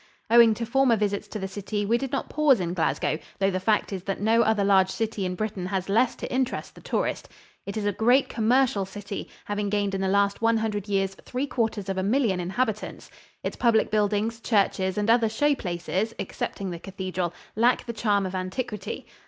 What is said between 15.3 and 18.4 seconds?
places excepting the cathedral lack the charm of